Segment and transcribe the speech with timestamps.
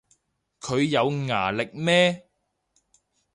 [0.59, 2.27] 佢有牙力咩